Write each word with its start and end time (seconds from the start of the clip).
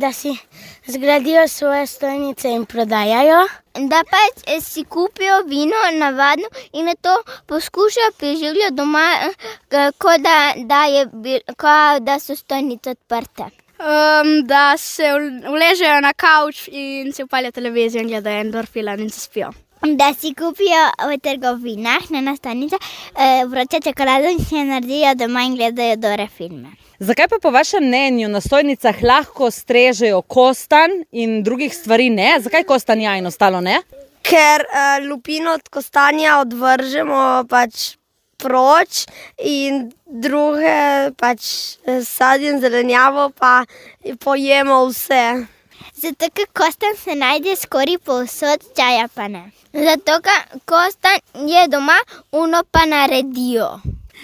da 0.00 0.12
si 0.12 0.36
zgradijo 0.86 1.48
svoje 1.48 1.86
stojnice 1.86 2.48
in 2.48 2.66
prodajajo. 2.66 3.46
Da 3.74 4.02
pač 4.10 4.62
si 4.64 4.84
kupijo 4.84 5.42
vino 5.46 5.76
navadno 5.92 6.48
in 6.72 6.84
nato 6.84 7.22
poskušajo 7.46 8.12
preživljati 8.18 8.74
doma, 8.74 9.08
kot 9.98 10.20
da, 10.20 10.52
da 10.56 10.84
je 10.84 11.06
ko 11.56 11.98
da 12.00 12.18
so 12.18 12.36
stojnice 12.36 12.90
odprte. 12.90 13.44
da 14.44 14.76
se 14.76 15.02
uležejo 15.48 16.00
na 16.00 16.12
kavč 16.12 16.68
in 16.68 17.12
si 17.12 17.22
upalijo 17.22 17.50
televizijo 17.52 18.02
in 18.02 18.08
gledajo 18.08 18.40
en 18.40 18.50
dober 18.50 18.66
film 18.66 19.00
in 19.00 19.08
zaspijo. 19.08 19.50
Da 19.82 20.14
si 20.14 20.30
kupijo 20.34 20.82
v 21.10 21.16
trgovinah, 21.18 22.10
ne 22.10 22.20
na 22.22 22.36
stojnicah, 22.36 22.78
vročo 23.50 23.80
čokolado 23.82 24.30
in 24.30 24.38
si 24.38 24.54
jo 24.54 24.64
naredijo 24.64 25.14
doma 25.14 25.42
in 25.42 25.56
gledajo 25.56 25.96
dobre 25.96 26.28
filme. 26.30 26.70
Zakaj 27.02 27.26
pa 27.28 27.36
po 27.42 27.50
vašem 27.50 27.82
mnenju 27.82 28.28
na 28.28 28.40
stojnicah 28.40 29.02
lahko 29.02 29.50
strežejo 29.50 30.22
kostanj 30.22 31.02
in 31.10 31.42
drugih 31.42 31.74
stvari 31.74 32.10
ne? 32.10 32.36
Zakaj 32.40 32.62
kostanj 32.64 33.02
ja 33.02 33.16
in 33.18 33.26
ostalo 33.26 33.60
ne? 33.60 33.80
Ker 34.22 34.62
lupino 35.08 35.56
od 35.58 35.66
kostanja 35.68 36.38
odvržemo 36.44 37.42
pač 37.50 37.96
proč 38.38 39.06
in 39.42 39.90
druge 40.06 41.10
pač 41.18 41.42
sadje 42.06 42.54
in 42.54 42.62
zelenjavo 42.62 43.32
pa 43.34 43.64
pojemo 44.22 44.84
vse. 44.86 45.24
Zato 45.94 46.28
ker 46.34 46.46
kostanj 46.52 46.96
se 46.98 47.14
najde 47.14 47.56
skoraj 47.56 47.98
povsod, 48.04 48.64
čaja 48.76 49.08
pa 49.14 49.28
ne. 49.28 49.42
Zato 49.72 50.20
ker 50.26 50.60
kostanj 50.64 51.48
je 51.54 51.66
doma, 51.68 51.98
ono 52.32 52.62
pa 52.70 52.84
naredijo. 52.86 53.68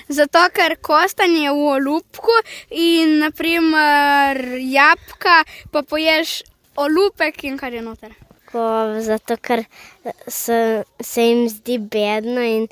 Zato 0.08 0.44
ker 0.54 0.76
kostanj 0.82 1.36
je 1.42 1.50
v 1.50 1.66
olupku 1.74 2.38
in 2.70 3.18
na 3.24 3.30
primer 3.30 4.40
jabolka 4.60 5.42
pa 5.72 5.82
poješ 5.82 6.42
olupek 6.76 7.44
in 7.44 7.58
kar 7.58 7.72
je 7.74 7.82
noter. 7.82 8.14
Zato, 9.00 9.36
ker 9.36 9.64
se, 10.26 10.84
se 11.00 11.22
jim 11.22 11.48
zdi 11.48 11.78
bedno 11.78 12.40
in 12.40 12.68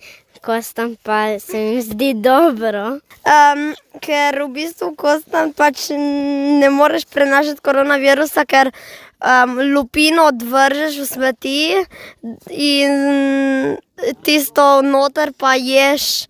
kostanj 0.46 0.94
pa 1.02 1.38
se 1.38 1.58
jim 1.58 1.82
zdi 1.82 2.14
dobro. 2.14 2.98
ker 4.00 4.42
v 4.42 4.48
bistvu 4.54 4.94
kostanj 4.94 5.52
pač 5.56 5.88
ne 6.60 6.70
moreš 6.70 7.06
prenašati 7.10 7.60
koronavirusa, 7.60 8.44
ker 8.46 8.70
lupino 9.74 10.28
odvržeš 10.30 10.98
v 11.00 11.06
smeti 11.06 11.58
in 12.50 13.76
tisto 14.22 14.82
noter 14.82 15.32
pa 15.32 15.54
ješ 15.56 16.26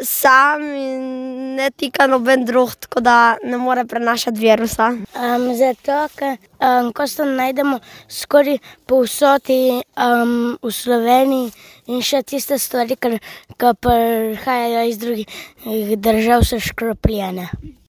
sam 0.00 0.62
in 0.62 1.54
ne 1.56 1.70
tika 1.70 2.06
noben 2.06 2.44
drug, 2.44 2.74
tako 2.74 3.00
da 3.00 3.36
ne 3.44 3.56
more 3.56 3.84
prenašati 3.84 4.40
virusa. 4.40 4.92
zato, 5.58 6.08
ker 6.16 6.36
kostanj 6.94 7.36
najdemo 7.36 7.78
skoraj 8.08 8.58
povsod 8.86 9.42
v 10.62 10.70
Sloveniji 10.70 11.52
in 11.86 12.02
še 12.02 12.22
tiste 12.22 12.58
stvari, 12.58 12.96
ke 12.96 13.18
prihajajo 13.80 14.88
iz 14.88 14.98
drugih 14.98 15.26
držav, 15.98 16.44
so 16.44 16.60
škropljene. 16.60 17.48